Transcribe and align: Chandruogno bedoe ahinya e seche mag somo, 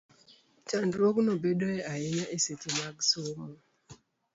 Chandruogno 0.67 1.31
bedoe 1.41 1.79
ahinya 1.91 2.25
e 2.35 2.37
seche 2.45 2.69
mag 2.77 2.95
somo, 3.09 3.45